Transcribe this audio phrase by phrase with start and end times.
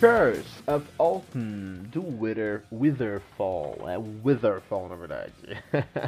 [0.00, 3.76] Curse of Alton do Wither, Witherfall.
[3.88, 5.32] É Witherfall, na verdade.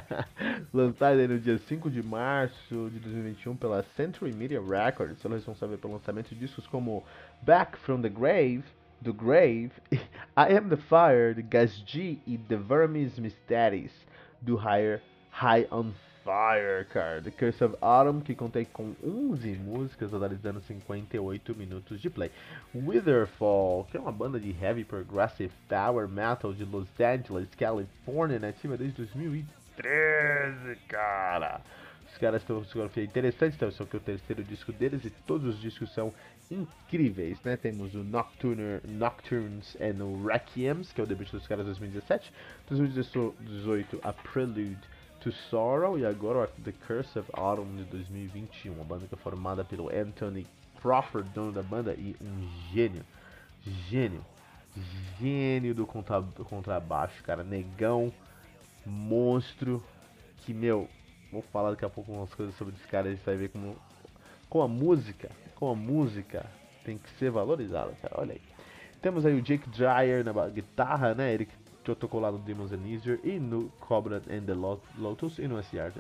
[0.73, 5.25] Lançado aí no dia 5 de março de 2021 pela Century Media Records.
[5.25, 7.03] Ela é responsável pelo lançamento de discos como
[7.43, 8.63] Back from the Grave,
[9.03, 13.91] The Grave, I Am the Fire, The Gas G e The Vermis Mysteries
[14.41, 15.93] do Higher High on
[16.25, 17.21] Fire, cara.
[17.23, 22.31] The Curse of Autumn, que contém com 11 músicas, totalizando 58 minutos de play.
[22.75, 28.77] Witherfall, que é uma banda de heavy progressive power metal de Los Angeles, Califórnia, nativa
[28.77, 31.61] desde 2013, cara.
[32.13, 35.55] Os caras têm uma discografia interessante, então esse é o terceiro disco deles e todos
[35.55, 36.13] os discos são
[36.51, 37.57] incríveis, né?
[37.57, 42.33] Temos o Nocturne, Nocturnes and o Requiems, que é o debut dos caras de 2017.
[42.69, 44.77] 2018, a Prelude
[45.21, 49.65] to Sorrow e agora The Curse of Autumn de 2021, uma banda que é formada
[49.65, 50.47] pelo Anthony
[50.81, 53.05] Crawford, dono da banda e um gênio,
[53.89, 54.25] gênio,
[55.19, 58.13] gênio do contra, contrabaixo, cara, negão,
[58.87, 59.83] monstro,
[60.39, 60.89] que meu,
[61.31, 63.77] vou falar daqui a pouco umas coisas sobre esse cara, a gente vai ver como
[64.49, 66.47] com a música, com a música
[66.83, 68.43] tem que ser valorizada, cara, olha aí.
[69.03, 71.33] Temos aí o Jake Dreyer na guitarra, né?
[71.33, 71.49] Ele
[71.83, 74.55] que tocou lá no Demons Easier e no Cobra and the
[74.99, 75.93] Lotus e no SGR,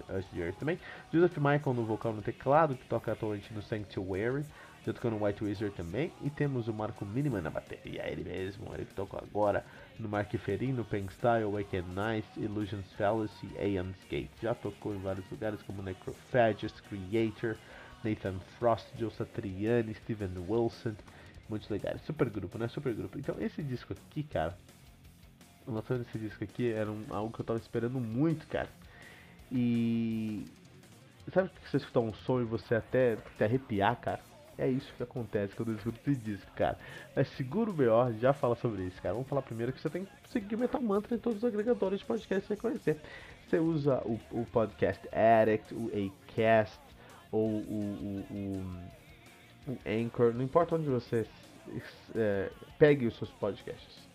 [0.58, 0.78] também.
[1.12, 4.44] Joseph Michael no vocal no teclado, que toca atualmente no Sanctuary,
[4.84, 6.12] já tocou no White Wizard também.
[6.22, 9.64] E temos o Marco Miniman na bateria, ele mesmo, ele que tocou agora
[9.98, 14.30] no Mark Ferin, no Pink Style, Wake Nice, Illusions Fallacy, Aeon's Gate.
[14.40, 17.56] Já tocou em vários lugares como Necrophagist, Creator,
[18.04, 20.94] Nathan Frost, Joe Satriani, Steven Wilson.
[21.48, 22.00] Muitos legais.
[22.02, 22.68] Super grupo, né?
[22.68, 23.18] Super grupo.
[23.18, 24.56] Então esse disco aqui, cara,
[25.70, 28.68] o lançamento desse disco aqui era um, algo que eu tava esperando muito, cara.
[29.50, 30.44] E.
[31.32, 34.20] Sabe que você escutar um som e você até te arrepiar, cara?
[34.58, 36.76] É isso que acontece quando eu escuto esse disco, cara.
[37.14, 39.14] Mas seguro o BO, já fala sobre isso, cara.
[39.14, 42.04] Vamos falar primeiro que você tem que seguir Metal Mantra em todos os agregadores de
[42.04, 43.00] podcast que você conhecer.
[43.48, 46.80] Você usa o, o Podcast Addict, o Acast,
[47.32, 48.34] ou o, o,
[49.68, 51.26] o, o Anchor, não importa onde você
[52.14, 54.09] é, pegue os seus podcasts.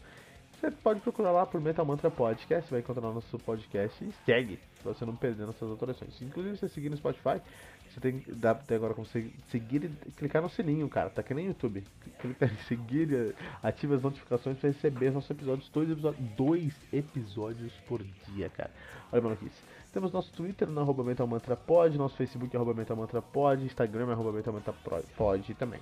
[0.65, 4.93] Você pode procurar lá por Metal Mantra Podcast, vai encontrar nosso podcast e segue, pra
[4.93, 6.19] você não perder nossas atualizações.
[6.23, 7.39] Inclusive, você seguir no Spotify,
[7.87, 11.11] você tem dá até agora como seguir e clicar no sininho, cara.
[11.11, 11.83] Tá que nem YouTube.
[12.19, 18.03] Clica em seguir, ativa as notificações pra receber nossos episódios, dois episódios, dois episódios por
[18.33, 18.71] dia, cara.
[19.11, 19.51] Olha, mano, aqui.
[19.93, 24.11] Temos nosso Twitter no arroba Metal Mantra Pod, nosso Facebook arroba Metal Mantra Pod, Instagram
[24.11, 24.73] arroba Metal Mantra
[25.15, 25.79] Pod também.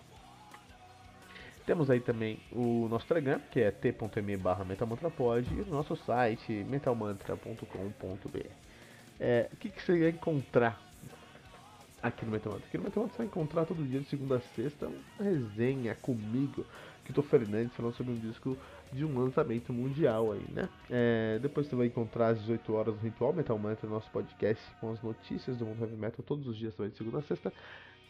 [1.66, 8.47] Temos aí também o nosso Telegram, que é t.me barra e o nosso site metalmantra.com.br.
[9.18, 10.81] É, o que, que você vai encontrar
[12.02, 12.68] aqui no Metalmantra?
[12.68, 16.66] Aqui no Metalmantra você vai encontrar todo dia de segunda a sexta uma resenha comigo,
[17.06, 18.57] que tô Fernandes, falando sobre um disco
[18.91, 20.68] de um lançamento mundial aí, né?
[20.90, 24.91] É, depois você vai encontrar às 18 horas no Ritual Metal Mantra, nosso podcast com
[24.91, 27.53] as notícias do mundo heavy metal todos os dias também de segunda a sexta,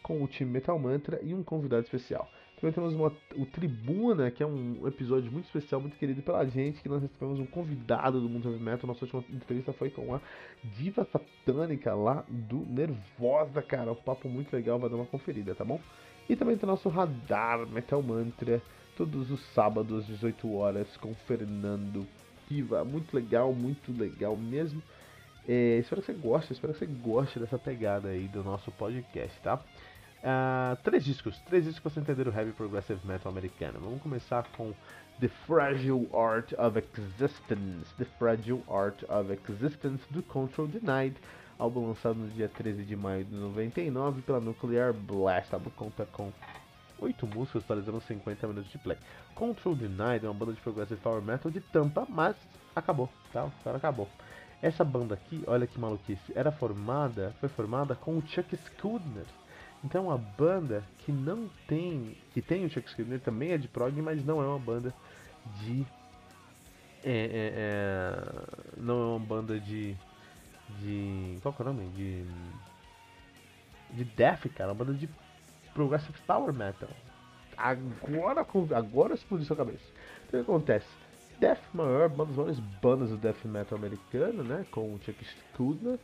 [0.02, 2.28] com o time Metal Mantra e um convidado especial.
[2.64, 6.80] Também temos uma, o Tribuna, que é um episódio muito especial, muito querido pela gente,
[6.80, 8.88] que nós recebemos um convidado do mundo heavy metal.
[8.88, 10.20] Nossa última entrevista foi com a
[10.78, 13.92] diva satânica lá do Nervosa, cara.
[13.92, 15.78] Um papo muito legal, vai dar uma conferida, tá bom?
[16.26, 18.62] E também tem o nosso Radar Metal Mantra,
[18.96, 22.06] todos os sábados, 18 horas, com Fernando
[22.48, 22.82] Piva.
[22.82, 24.82] Muito legal, muito legal mesmo.
[25.46, 29.38] É, espero que você goste, espero que você goste dessa pegada aí do nosso podcast,
[29.42, 29.62] tá?
[30.24, 33.78] Uh, três discos, três discos para entender o heavy progressive metal americano.
[33.78, 34.72] Vamos começar com
[35.20, 41.14] The Fragile Art of Existence, The Fragile Art of Existence do Control Denied,
[41.58, 45.52] álbum lançado no dia 13 de maio de 99 pela Nuclear Blast.
[45.52, 46.32] O álbum conta com
[47.00, 48.96] oito músicas, totalizando 50 minutos de play.
[49.34, 52.34] Control Denied é uma banda de progressive power metal de tampa, mas
[52.74, 53.44] acabou, tá?
[53.44, 54.08] O cara acabou.
[54.62, 59.26] Essa banda aqui, olha que maluquice, era formada, foi formada com o Chuck Schuldiner
[59.84, 63.94] então a banda que não tem, que tem o Chuck Skinner também é de prog,
[64.00, 64.94] mas não é uma banda
[65.60, 65.84] de,
[67.04, 68.22] é, é, é,
[68.78, 69.94] não é uma banda de,
[70.80, 71.86] de, qual que é o nome?
[71.90, 72.24] De,
[73.90, 75.08] de death, cara, é uma banda de
[75.74, 76.88] progressive power metal.
[77.56, 79.84] agora, agora explodiu sua cabeça.
[80.26, 80.88] Então o que acontece?
[81.38, 84.64] Death Maior, uma das maiores bandas do death metal americano, né?
[84.70, 85.98] Com o Chuck Schuldiner,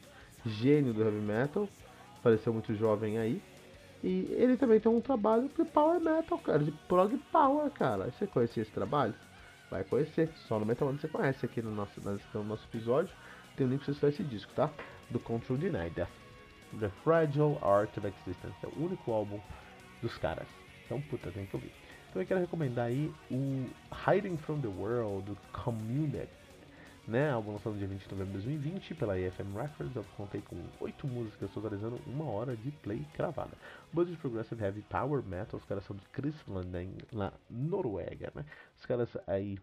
[0.45, 1.69] gênio do heavy metal,
[2.23, 3.41] faleceu muito jovem aí.
[4.03, 8.11] E ele também tem um trabalho de power metal, cara, de prog power, cara.
[8.11, 9.15] Você conhecia esse trabalho?
[9.71, 12.01] Vai conhecer, só no Metal você conhece aqui no nosso,
[12.35, 13.15] no nosso episódio.
[13.57, 14.69] Tem um link pra você esse disco, tá?
[15.11, 16.11] Do Control Denied, Death.
[16.79, 18.57] The Fragile Art of Existence.
[18.65, 19.41] É o único álbum
[20.03, 20.47] dos caras.
[20.85, 21.73] Então, puta, tem que ouvir.
[22.15, 23.67] Eu quero recomendar aí o
[24.09, 26.40] Hiding from the World, do Community.
[27.11, 30.41] Né, álbum lançado no dia 20 de novembro de 2020 pela EFM Records, eu contei
[30.43, 33.51] com 8 músicas, totalizando uma hora de play cravada.
[33.93, 38.45] De Progressive Heavy Power Metal, os caras são de Crisland, na Noruega, né?
[38.79, 39.59] Os caras aí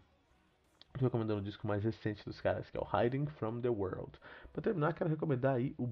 [0.88, 4.12] Estou recomendando o disco mais recente dos caras, que é o Hiding from the World.
[4.52, 5.88] Para terminar, quero recomendar aí o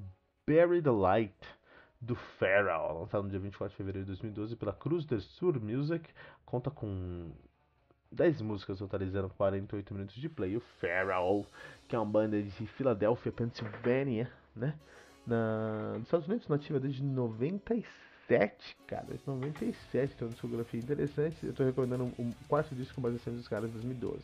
[0.46, 1.34] Bury the Light
[1.98, 6.06] do Pharaoh, lançado no dia 24 de fevereiro de 2012 pela Cruz del Sur Music.
[6.44, 7.32] Conta com
[8.10, 10.56] 10 músicas totalizando 48 minutos de play.
[10.56, 11.44] O Pharaoh,
[11.88, 14.74] que é uma banda de Filadélfia, Pennsylvania, né?
[15.26, 19.04] Na, nos Estados Unidos, nativa desde 97, cara.
[19.08, 21.36] Desde 97, tem uma discografia interessante.
[21.42, 24.22] Eu estou recomendando um, um quarto disco mais recente dos caras de 2012.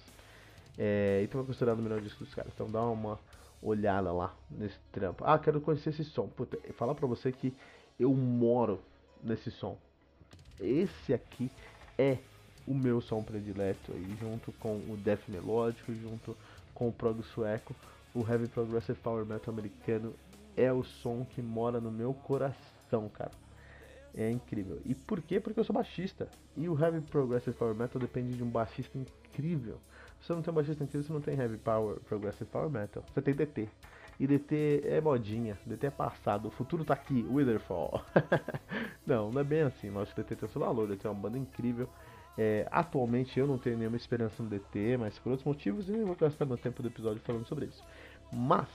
[0.79, 2.53] É, e também considerado o melhor disco dos caras.
[2.55, 3.19] Então dá uma
[3.61, 5.25] olhada lá nesse trampo.
[5.25, 6.29] Ah, quero conhecer esse som.
[6.29, 7.55] Puta, falar pra você que
[7.99, 8.81] eu moro
[9.23, 9.77] nesse som.
[10.61, 11.51] Esse aqui
[11.99, 12.19] é
[12.67, 16.37] o meu som predileto aí, junto com o death melódico, junto
[16.75, 17.75] com o prog sueco,
[18.15, 20.15] o heavy progressive power metal americano
[20.57, 23.33] é o som que mora no meu coração, cara.
[24.15, 24.79] É incrível.
[24.85, 25.41] E por quê?
[25.41, 26.29] Porque eu sou baixista.
[26.57, 29.79] E o heavy progressive power metal depende de um baixista incrível.
[30.21, 33.03] Se você não tem um baixista incrível, você não tem heavy power, progressive power metal.
[33.13, 33.69] Você tem DT.
[34.21, 38.05] E DT é modinha, DT é passado, o futuro tá aqui, Witherfall.
[39.07, 41.89] não, não é bem assim, Nosso DT tem seu valor, DT é uma banda incrível.
[42.37, 46.17] É, atualmente eu não tenho nenhuma esperança no DT, mas por outros motivos eu vou
[46.17, 47.83] gastar meu tempo do episódio falando sobre isso.
[48.33, 48.69] Mas,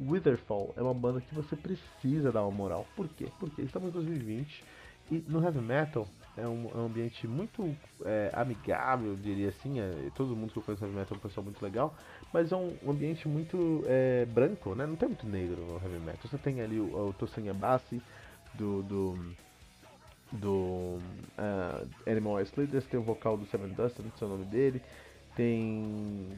[0.00, 2.86] Witherfall é uma banda que você precisa dar uma moral.
[2.94, 3.26] Por quê?
[3.38, 4.64] Porque estamos em 2020
[5.10, 9.80] e no heavy metal é um, é um ambiente muito é, amigável, diria assim.
[9.80, 11.94] É, todo mundo que eu conheço heavy metal é um pessoal muito legal,
[12.32, 14.84] mas é um, ambiente muito é, branco, né?
[14.84, 16.20] Não tem muito negro no heavy metal.
[16.24, 18.02] Você tem ali o, o Tosin Abassi
[18.54, 19.34] do, do,
[20.34, 20.98] do
[21.38, 24.82] uh, Animal Ice Leaders, tem o vocal do Seven Dust, não sei o nome dele.
[25.36, 26.28] Tem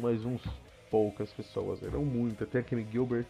[0.00, 0.42] mais uns
[0.90, 2.48] poucas pessoas, não muitas.
[2.48, 3.26] Tem aquele Gilbert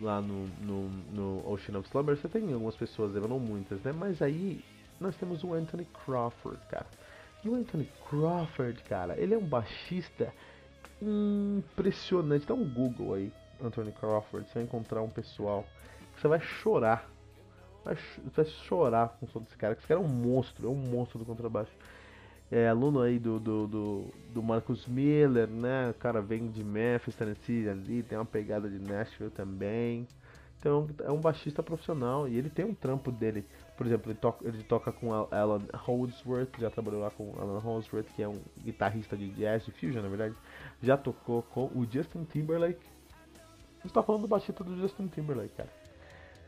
[0.00, 3.92] lá no, no, no Ocean of Slumber, você tem algumas pessoas, não muitas, né?
[3.92, 4.64] Mas aí
[5.00, 6.86] nós temos o Anthony Crawford, cara.
[7.44, 10.32] E o Anthony Crawford, cara, ele é um baixista
[11.00, 12.46] impressionante.
[12.46, 15.64] Dá um Google aí, Anthony Crawford, você vai encontrar um pessoal
[16.14, 17.11] que você vai chorar.
[17.84, 17.96] Vai,
[18.34, 21.18] vai chorar com o som desse cara, esse cara é um monstro, é um monstro
[21.18, 21.72] do contrabaixo.
[22.50, 25.88] É aluno aí do, do, do, do Marcus Miller, né?
[25.90, 30.06] O cara vem de Memphis, Tennessee ali, tem uma pegada de Nashville também.
[30.62, 33.44] Então é um baixista profissional e ele tem um trampo dele.
[33.76, 38.06] Por exemplo, ele toca, ele toca com Alan Holdsworth, já trabalhou lá com Alan Holdsworth,
[38.14, 40.36] que é um guitarrista de jazz, de fusion na verdade.
[40.80, 42.86] Já tocou com o Justin Timberlake.
[43.84, 45.81] A tá falando do baixista do Justin Timberlake, cara.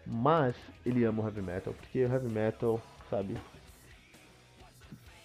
[0.07, 0.55] Mas
[0.85, 3.37] ele ama o heavy metal, porque o heavy metal, sabe?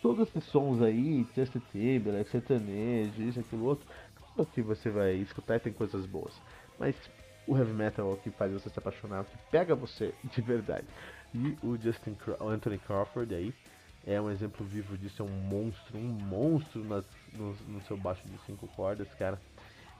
[0.01, 3.85] Todos esses sons aí, Justin Timberlake, sertanejo, isso, aquilo, outro,
[4.35, 6.33] tudo que você vai escutar tem coisas boas.
[6.79, 6.95] Mas
[7.45, 10.41] o heavy metal é o que faz você se apaixonar, o que pega você de
[10.41, 10.87] verdade.
[11.33, 13.53] E o Justin o Anthony Crawford aí
[14.07, 18.21] é um exemplo vivo disso, é um monstro, um monstro nas, no, no seu baixo
[18.25, 19.39] de cinco cordas, cara.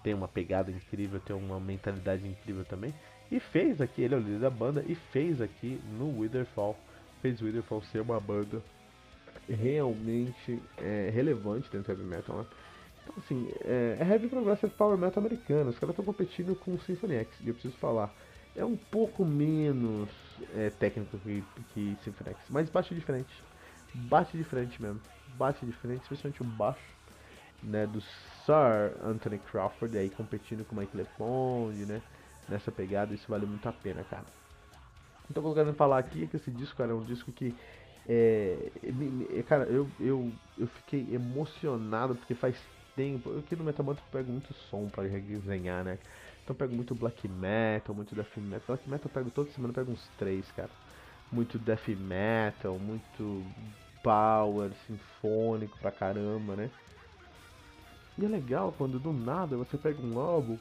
[0.02, 2.94] Tem uma pegada incrível, tem uma mentalidade incrível também.
[3.32, 6.76] E fez aqui, ele é o líder da banda, e fez aqui no Witherfall,
[7.22, 8.62] fez o Witherfall ser uma banda
[9.48, 12.46] realmente é, relevante dentro do heavy metal, né?
[13.04, 15.72] Então, assim, é, é Heavy Progressive Power Metal americano.
[15.72, 18.14] Os caras estão competindo com o Symphony X, e eu preciso falar.
[18.56, 20.10] É um pouco menos
[20.56, 21.44] é, técnico que,
[21.74, 23.34] que Symphony X, mas bate de frente.
[23.94, 25.00] Bate de frente mesmo.
[25.38, 27.00] Bate de frente, especialmente o baixo
[27.64, 32.02] né, do Sir Anthony Crawford aí competindo com o Mike LePond, né?
[32.50, 34.28] Nessa pegada, isso vale muito a pena, cara.
[35.30, 37.32] Então, o que eu quero falar aqui é que esse disco, cara, é um disco
[37.32, 37.56] que
[38.08, 42.58] é, cara, eu, eu, eu fiquei emocionado porque faz
[42.96, 43.32] tempo.
[43.32, 46.00] Eu aqui no Metamantra pego muito som pra resenhar, né?
[46.44, 48.66] Então pego muito black metal, muito death metal.
[48.76, 50.72] Black metal eu pego toda semana, eu pego uns três, cara.
[51.32, 53.54] Muito death metal, muito
[54.02, 56.72] power, sinfônico pra caramba, né?
[58.18, 60.60] E é legal quando do nada você pega um álbum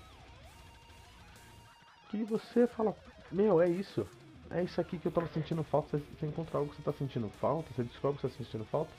[2.09, 2.95] que você fala,
[3.31, 4.07] meu, é isso.
[4.51, 5.99] é isso aqui que eu tava sentindo falta.
[5.99, 8.65] Você, você encontra algo que você tá sentindo falta, você descobre que você tá sentindo
[8.65, 8.91] falta.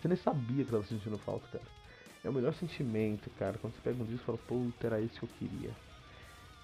[0.00, 1.64] Você nem sabia que tava sentindo falta, cara.
[2.24, 3.58] É o melhor sentimento, cara.
[3.58, 5.70] Quando você pega um disco e fala, puta, era isso que eu queria.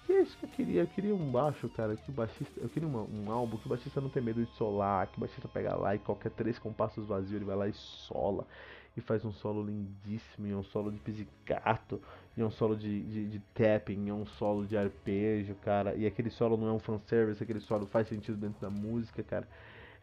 [0.09, 0.81] E é isso que eu queria.
[0.81, 2.59] Eu queria um baixo, cara, que o baixista.
[2.59, 5.21] Eu queria uma, um álbum que o baixista não tem medo de solar, que o
[5.21, 8.45] baixista pega lá e qualquer três compassos vazios ele vai lá e sola.
[8.95, 12.01] E faz um solo lindíssimo, e um solo de pizzicato,
[12.35, 15.95] e um solo de, de, de tapping, e um solo de arpejo, cara.
[15.95, 19.47] E aquele solo não é um fanservice, aquele solo faz sentido dentro da música, cara.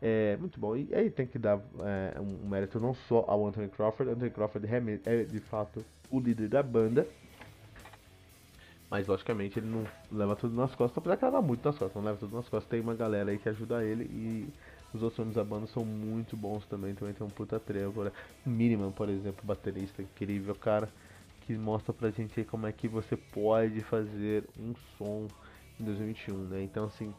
[0.00, 0.76] É muito bom.
[0.76, 4.12] E aí tem que dar é, um mérito não só ao Anthony Crawford.
[4.12, 4.66] Anthony Crawford
[5.04, 7.07] é de fato o líder da banda.
[8.90, 11.95] Mas logicamente ele não leva tudo nas costas, apesar que ela dá muito nas costas,
[11.95, 12.71] não leva tudo nas costas.
[12.71, 14.49] Tem uma galera aí que ajuda ele e
[14.99, 16.95] os outros membros da banda são muito bons também.
[16.95, 18.05] Também tem um puta trevo.
[18.05, 18.12] Né?
[18.45, 20.88] Miniman, por exemplo, baterista incrível, cara,
[21.43, 25.26] que mostra pra gente aí como é que você pode fazer um som
[25.81, 26.62] em 2021, né?
[26.62, 27.12] Então assim.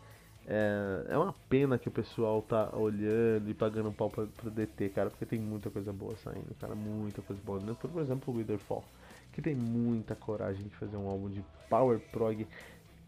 [0.51, 4.49] É, é uma pena que o pessoal tá olhando e pagando um pau pra, pra
[4.49, 7.59] DT, cara, porque tem muita coisa boa saindo, cara, muita coisa boa.
[7.59, 8.83] Por exemplo, o Witherfall
[9.31, 12.47] que tem muita coragem de fazer um álbum de power prog,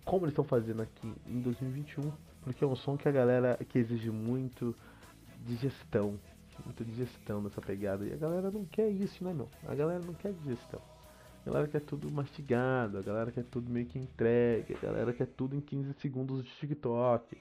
[0.05, 2.11] como eles estão fazendo aqui em 2021,
[2.41, 4.75] porque é um som que a galera que exige muito
[5.45, 6.19] digestão,
[6.65, 9.49] muita digestão nessa pegada, e a galera não quer isso, né, meu?
[9.67, 10.81] A galera não quer digestão.
[11.45, 15.27] A galera quer tudo mastigado, a galera quer tudo meio que entregue, a galera quer
[15.27, 17.35] tudo em 15 segundos de TikTok.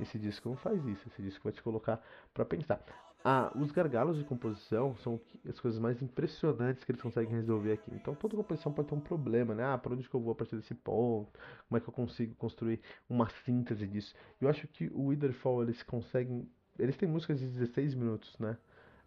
[0.00, 2.00] Esse disco não faz isso, esse disco vai te colocar
[2.34, 2.80] para pensar.
[3.24, 7.90] Ah, os gargalos de composição são as coisas mais impressionantes que eles conseguem resolver aqui.
[7.94, 9.64] Então toda composição pode ter um problema, né?
[9.64, 11.28] Ah, para onde que eu vou a partir desse ponto?
[11.68, 14.14] Como é que eu consigo construir uma síntese disso?
[14.40, 16.48] Eu acho que o Witherfall eles conseguem,
[16.78, 18.56] eles têm músicas de 16 minutos, né?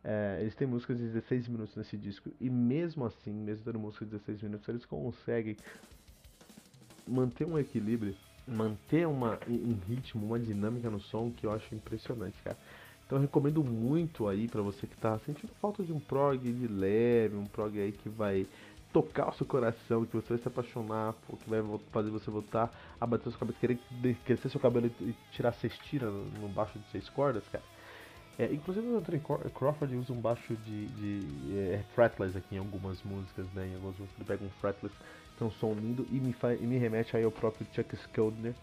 [0.04, 4.10] É, eles têm músicas de 16 minutos nesse disco e mesmo assim, mesmo tendo músicas
[4.10, 5.56] de 16 minutos, eles conseguem
[7.08, 8.16] manter um equilíbrio,
[8.48, 12.58] manter uma, um ritmo, uma dinâmica no som que eu acho impressionante, cara.
[13.12, 16.66] Então eu recomendo muito aí para você que tá sentindo falta de um prog de
[16.66, 18.48] leve, um prog aí que vai
[18.94, 21.14] tocar o seu coração, que você vai se apaixonar,
[21.44, 23.78] que vai fazer você voltar a bater sua cabeça, querer
[24.24, 27.66] crescer seu cabelo e tirar cestina no baixo de seis cordas, cara.
[28.40, 29.22] É, inclusive o Anthony
[29.54, 33.68] Crawford usa um baixo de, de é, fretless aqui em algumas músicas, né?
[33.68, 34.96] Em algumas músicas ele pega um fretless,
[35.38, 37.94] que é um som lindo e me, faz, e me remete aí ao próprio Chuck
[37.98, 38.56] Schuldiner,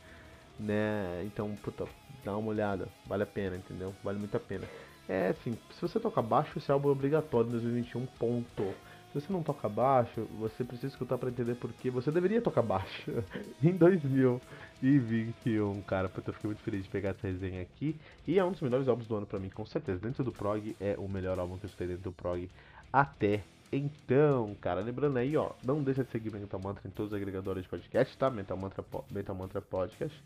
[0.58, 1.22] né?
[1.24, 1.86] Então, puta,
[2.24, 3.94] dá uma olhada, vale a pena, entendeu?
[4.02, 4.64] Vale muito a pena.
[5.08, 8.74] É assim, se você toca baixo, esse álbum é obrigatório em 2021, ponto.
[9.12, 13.24] Se você não toca baixo, você precisa escutar para entender porque você deveria tocar baixo
[13.62, 16.10] em 2021, cara.
[16.10, 17.96] Porque eu fiquei muito feliz de pegar essa resenha aqui.
[18.26, 19.98] E é um dos melhores álbuns do ano para mim, com certeza.
[19.98, 22.50] Dentro do prog, é o melhor álbum que eu escutei dentro do prog
[22.92, 27.12] até então, cara, lembrando aí, ó, não deixa de seguir o Mental Mantra em todos
[27.12, 28.30] os agregadores de podcast, tá?
[28.30, 30.24] Mental Mantra, Mental Mantra Podcast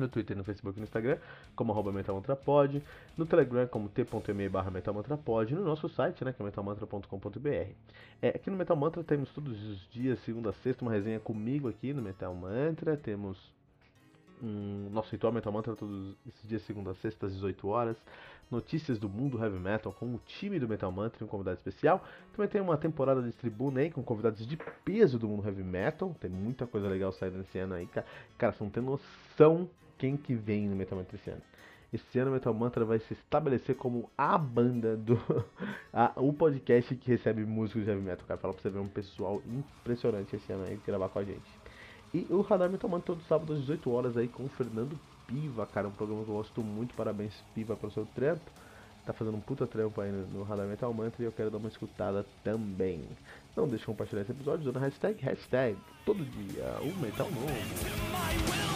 [0.00, 1.18] no Twitter, no Facebook e no Instagram,
[1.54, 2.82] como arroba metalmantrapod,
[3.16, 7.72] no Telegram, como t.me barra metalmantrapod, no nosso site, né, que é metalmantra.com.br.
[8.22, 11.68] É, aqui no Metal Mantra temos todos os dias, segunda a sexta, uma resenha comigo
[11.68, 13.38] aqui no Metal Mantra, temos
[14.42, 17.96] um, nosso ritual Metal Mantra todos esses dias, segunda a sexta, às 18 horas,
[18.50, 22.04] notícias do mundo heavy metal com o time do Metal Mantra e um convidado especial.
[22.32, 26.14] Também tem uma temporada de tribuna aí com convidados de peso do mundo heavy metal.
[26.20, 28.06] Tem muita coisa legal saindo esse ano aí, cara.
[28.38, 31.42] Cara, você não tem noção quem que vem no Metal Mantra esse ano.
[31.92, 35.18] Esse ano o Metal Mantra vai se estabelecer como a banda do.
[35.92, 38.26] a, o podcast que recebe músicos de heavy metal.
[38.26, 41.48] Cara, fala pra você ver um pessoal impressionante esse ano aí gravar com a gente.
[42.12, 45.66] E o Radar Metal Mantra todo sábado às 18 horas aí com o Fernando Piva,
[45.66, 45.88] cara.
[45.88, 46.94] Um programa que eu gosto muito.
[46.94, 48.50] Parabéns, Piva, pelo seu trampo.
[49.04, 51.58] Tá fazendo um puta trampo aí no, no Radar Metal Mantra e eu quero dar
[51.58, 53.04] uma escutada também.
[53.56, 58.75] Não deixe de compartilhar esse episódio usando hashtag, hashtag, todo dia, o Metal Novo.